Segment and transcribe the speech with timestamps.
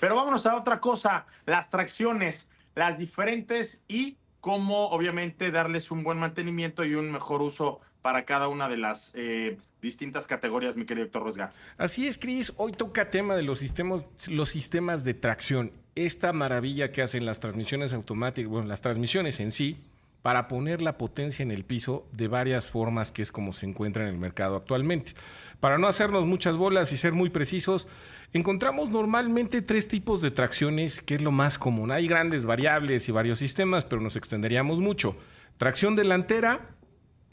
[0.00, 6.18] Pero vámonos a otra cosa, las tracciones, las diferentes y cómo obviamente darles un buen
[6.18, 11.06] mantenimiento y un mejor uso para cada una de las eh, distintas categorías, mi querido
[11.06, 11.50] doctor Rosga.
[11.76, 12.54] Así es, Cris.
[12.56, 15.72] Hoy toca tema de los sistemas, los sistemas de tracción.
[15.94, 19.82] Esta maravilla que hacen las transmisiones automáticas, bueno, las transmisiones en sí,
[20.22, 24.02] para poner la potencia en el piso de varias formas que es como se encuentra
[24.02, 25.12] en el mercado actualmente.
[25.60, 27.88] Para no hacernos muchas bolas y ser muy precisos,
[28.32, 31.90] encontramos normalmente tres tipos de tracciones, que es lo más común.
[31.90, 35.16] Hay grandes variables y varios sistemas, pero nos extenderíamos mucho.
[35.56, 36.70] Tracción delantera,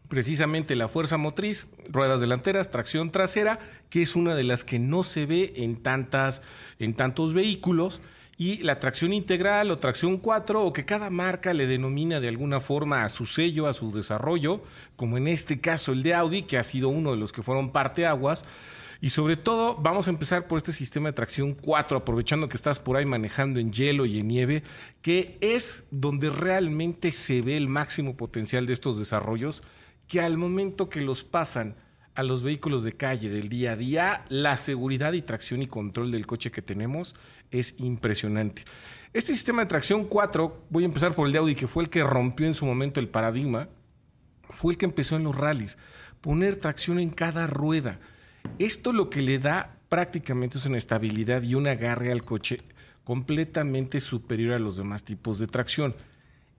[0.10, 5.04] precisamente la fuerza motriz, ruedas delanteras, tracción trasera, que es una de las que no
[5.04, 6.42] se ve en, tantas,
[6.80, 8.02] en tantos vehículos
[8.38, 12.60] y la tracción integral o tracción 4 o que cada marca le denomina de alguna
[12.60, 14.62] forma a su sello, a su desarrollo,
[14.96, 17.72] como en este caso el de Audi, que ha sido uno de los que fueron
[17.72, 18.46] parte aguas.
[19.00, 22.80] Y sobre todo vamos a empezar por este sistema de tracción 4, aprovechando que estás
[22.80, 24.64] por ahí manejando en hielo y en nieve,
[25.02, 29.64] que es donde realmente se ve el máximo potencial de estos desarrollos,
[30.08, 31.76] que al momento que los pasan
[32.16, 36.12] a los vehículos de calle del día a día, la seguridad y tracción y control
[36.12, 37.14] del coche que tenemos
[37.52, 38.64] es impresionante.
[39.14, 41.90] Este sistema de tracción 4, voy a empezar por el de Audi, que fue el
[41.90, 43.70] que rompió en su momento el paradigma,
[44.50, 45.78] fue el que empezó en los rallies,
[46.22, 48.00] poner tracción en cada rueda.
[48.58, 52.62] Esto lo que le da prácticamente es una estabilidad y un agarre al coche
[53.04, 55.96] completamente superior a los demás tipos de tracción.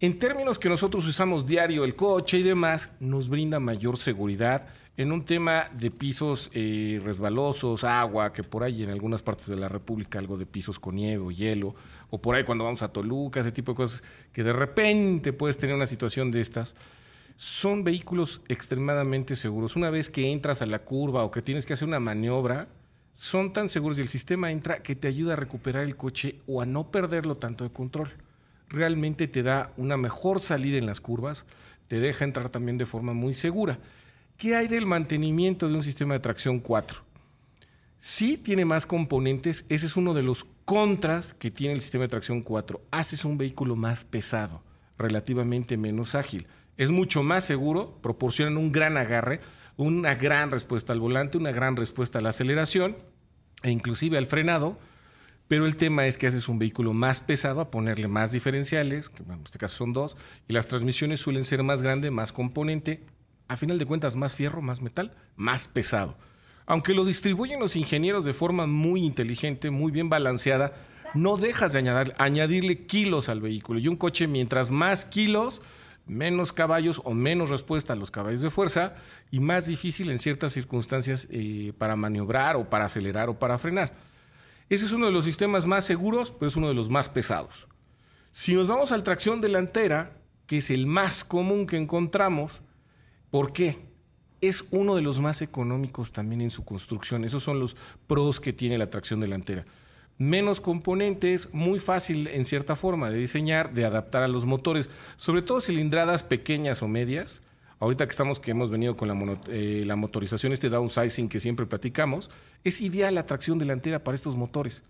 [0.00, 5.10] En términos que nosotros usamos diario el coche y demás, nos brinda mayor seguridad, en
[5.10, 9.66] un tema de pisos eh, resbalosos, agua, que por ahí en algunas partes de la
[9.66, 11.74] República algo de pisos con nieve o hielo,
[12.10, 15.58] o por ahí cuando vamos a Toluca, ese tipo de cosas, que de repente puedes
[15.58, 16.76] tener una situación de estas,
[17.34, 19.74] son vehículos extremadamente seguros.
[19.74, 22.68] Una vez que entras a la curva o que tienes que hacer una maniobra,
[23.14, 26.62] son tan seguros y el sistema entra que te ayuda a recuperar el coche o
[26.62, 28.12] a no perderlo tanto de control.
[28.68, 31.46] Realmente te da una mejor salida en las curvas,
[31.88, 33.78] te deja entrar también de forma muy segura.
[34.36, 37.02] ¿Qué hay del mantenimiento de un sistema de tracción 4?
[37.98, 42.08] Sí tiene más componentes, ese es uno de los contras que tiene el sistema de
[42.08, 42.80] tracción 4.
[42.92, 44.62] Haces un vehículo más pesado,
[44.96, 46.46] relativamente menos ágil.
[46.76, 49.40] Es mucho más seguro, proporcionan un gran agarre,
[49.76, 52.96] una gran respuesta al volante, una gran respuesta a la aceleración
[53.62, 54.78] e inclusive al frenado,
[55.48, 59.22] pero el tema es que haces un vehículo más pesado a ponerle más diferenciales, que
[59.22, 60.16] en este caso son dos,
[60.46, 63.02] y las transmisiones suelen ser más grandes, más componente,
[63.48, 66.18] a final de cuentas, más fierro, más metal, más pesado.
[66.66, 70.74] Aunque lo distribuyen los ingenieros de forma muy inteligente, muy bien balanceada,
[71.14, 73.80] no dejas de añadirle kilos al vehículo.
[73.80, 75.62] Y un coche, mientras más kilos,
[76.06, 78.94] menos caballos o menos respuesta a los caballos de fuerza
[79.30, 83.94] y más difícil en ciertas circunstancias eh, para maniobrar o para acelerar o para frenar.
[84.68, 87.68] Ese es uno de los sistemas más seguros, pero es uno de los más pesados.
[88.32, 92.62] Si nos vamos a la tracción delantera, que es el más común que encontramos,
[93.30, 93.76] ¿Por qué?
[94.40, 97.24] Es uno de los más económicos también en su construcción.
[97.24, 97.76] Esos son los
[98.06, 99.66] pros que tiene la tracción delantera.
[100.16, 105.42] Menos componentes, muy fácil en cierta forma de diseñar, de adaptar a los motores, sobre
[105.42, 107.42] todo cilindradas pequeñas o medias.
[107.80, 111.66] Ahorita que estamos que hemos venido con la, eh, la motorización, este downsizing que siempre
[111.66, 112.30] platicamos,
[112.64, 114.82] es ideal la tracción delantera para estos motores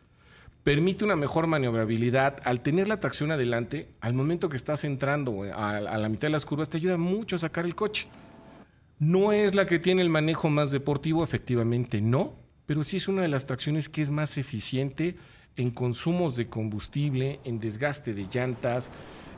[0.69, 2.41] permite una mejor maniobrabilidad.
[2.44, 6.32] Al tener la tracción adelante, al momento que estás entrando a, a, la mitad de
[6.32, 8.06] las curvas, te ayuda mucho a sacar el coche.
[8.99, 12.34] No es la que tiene el manejo más deportivo, efectivamente no,
[12.66, 15.16] pero sí es una de las tracciones que es más eficiente
[15.56, 18.93] en consumos de combustible, en desgaste de llantas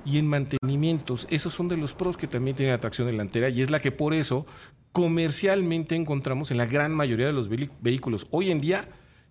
[0.05, 1.27] y en mantenimientos.
[1.31, 3.93] Esos son de los pros que también tiene la tracción delantera y es la que
[3.93, 4.47] por eso
[4.93, 8.27] comercialmente encontramos en la gran mayoría de los vehículos.
[8.31, 8.89] Hoy en día,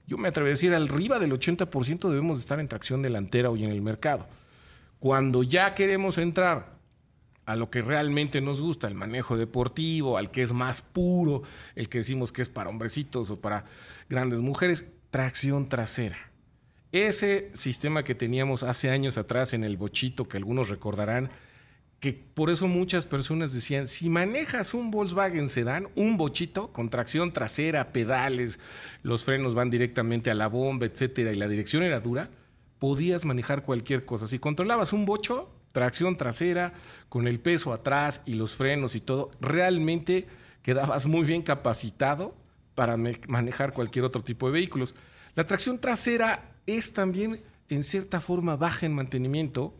[0.07, 3.72] yo me atrevería a decir, arriba del 80% debemos estar en tracción delantera hoy en
[3.72, 4.28] el mercado.
[5.00, 6.78] Cuando ya queremos entrar
[7.46, 11.41] a lo que realmente nos gusta, el manejo deportivo, al que es más puro,
[11.75, 13.66] el que decimos que es para hombrecitos o para
[14.07, 16.28] grandes mujeres, tracción trasera.
[16.91, 21.30] Ese sistema que teníamos hace años atrás en el bochito, que algunos recordarán,
[22.00, 27.33] que por eso muchas personas decían, si manejas un Volkswagen Sedan, un bochito con tracción
[27.33, 28.59] trasera, pedales,
[29.03, 32.30] los frenos van directamente a la bomba, etcétera, y la dirección era dura,
[32.80, 34.27] podías manejar cualquier cosa.
[34.27, 36.74] Si controlabas un bocho, tracción trasera,
[37.09, 40.25] con el peso atrás y los frenos y todo, realmente
[40.63, 42.33] quedabas muy bien capacitado
[42.75, 44.95] para manejar cualquier otro tipo de vehículos.
[45.35, 49.73] La tracción trasera es también en cierta forma baja en mantenimiento,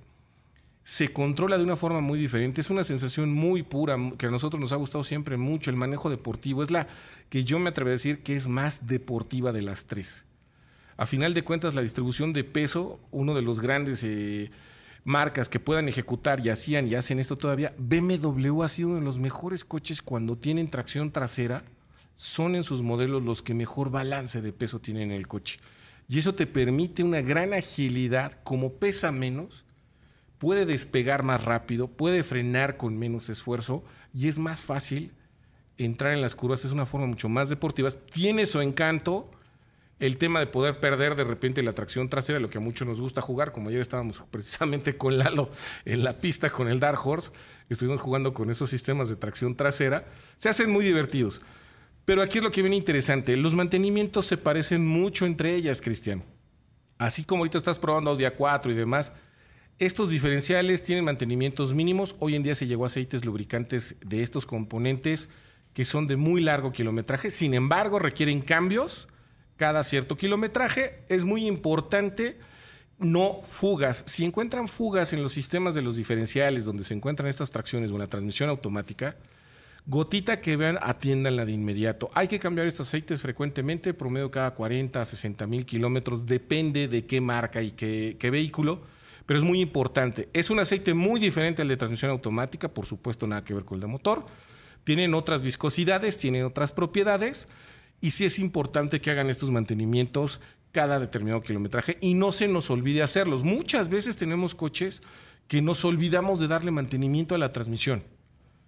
[0.84, 4.60] se controla de una forma muy diferente, es una sensación muy pura que a nosotros
[4.60, 6.88] nos ha gustado siempre mucho, el manejo deportivo, es la
[7.30, 10.26] que yo me atrevo a decir que es más deportiva de las tres.
[10.98, 14.52] a final de cuentas la distribución de peso, uno de los grandes eh,
[15.04, 19.06] marcas que puedan ejecutar y hacían y hacen esto todavía, BMW ha sido uno de
[19.06, 21.64] los mejores coches cuando tienen tracción trasera,
[22.16, 25.60] son en sus modelos los que mejor balance de peso tienen en el coche.
[26.10, 29.64] Y eso te permite una gran agilidad, como pesa menos,
[30.40, 35.14] puede despegar más rápido, puede frenar con menos esfuerzo y es más fácil
[35.78, 39.30] entrar en las curvas, es una forma mucho más deportiva, tiene su encanto,
[40.00, 43.00] el tema de poder perder de repente la tracción trasera, lo que a muchos nos
[43.00, 45.52] gusta jugar, como ayer estábamos precisamente con Lalo
[45.86, 47.32] en la pista con el Dark Horse,
[47.70, 50.06] estuvimos jugando con esos sistemas de tracción trasera,
[50.38, 51.42] se hacen muy divertidos.
[52.06, 56.24] Pero aquí es lo que viene interesante, los mantenimientos se parecen mucho entre ellas, Cristian.
[56.98, 59.14] Así como ahorita estás probando Audi A4 y demás,
[59.80, 62.18] estos diferenciales tienen mantenimientos mínimos.
[62.20, 65.30] Hoy en día se llegó a aceites lubricantes de estos componentes
[65.74, 67.32] que son de muy largo kilometraje.
[67.32, 69.08] Sin embargo, requieren cambios
[69.56, 71.00] cada cierto kilometraje.
[71.08, 72.38] Es muy importante
[72.98, 74.04] no fugas.
[74.06, 77.94] Si encuentran fugas en los sistemas de los diferenciales donde se encuentran estas tracciones o
[77.94, 79.16] en la transmisión automática,
[79.90, 82.12] gotita que vean, atiéndanla de inmediato.
[82.14, 87.08] Hay que cambiar estos aceites frecuentemente, promedio cada 40 a 60 mil kilómetros, depende de
[87.08, 88.82] qué marca y qué, qué vehículo,
[89.26, 90.30] pero es muy importante.
[90.32, 93.78] Es un aceite muy diferente al de transmisión automática, por supuesto nada que ver con
[93.78, 94.28] el de motor.
[94.84, 97.48] Tienen otras viscosidades, tienen otras propiedades,
[98.00, 100.40] y sí es importante que hagan estos mantenimientos
[100.72, 103.44] cada determinado kilometraje y no se nos olvide hacerlos.
[103.44, 105.02] Muchas veces tenemos coches
[105.48, 108.04] que nos olvidamos de darle mantenimiento a la transmisión.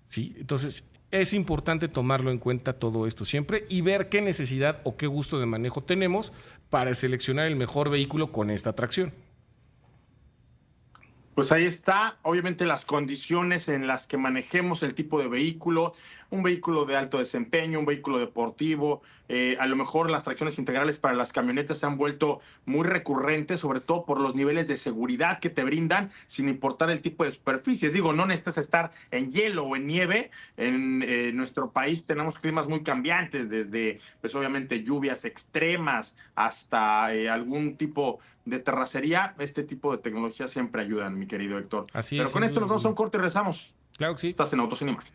[0.07, 0.35] ¿sí?
[0.39, 5.07] Entonces, es importante tomarlo en cuenta todo esto siempre y ver qué necesidad o qué
[5.07, 6.33] gusto de manejo tenemos
[6.69, 9.13] para seleccionar el mejor vehículo con esta tracción.
[11.35, 15.93] Pues ahí está, obviamente las condiciones en las que manejemos el tipo de vehículo,
[16.29, 19.01] un vehículo de alto desempeño, un vehículo deportivo,
[19.33, 23.61] eh, a lo mejor las tracciones integrales para las camionetas se han vuelto muy recurrentes,
[23.61, 27.31] sobre todo por los niveles de seguridad que te brindan, sin importar el tipo de
[27.31, 27.93] superficies.
[27.93, 30.31] Digo, no necesitas estar en hielo o en nieve.
[30.57, 37.29] En eh, nuestro país tenemos climas muy cambiantes, desde, pues obviamente, lluvias extremas hasta eh,
[37.29, 39.33] algún tipo de terracería.
[39.39, 41.87] Este tipo de tecnologías siempre ayudan, mi querido Héctor.
[41.93, 43.73] Así Pero es, con esto nos vamos a un corte y rezamos.
[43.97, 44.27] Claro que sí.
[44.27, 45.13] Estás en Imagen.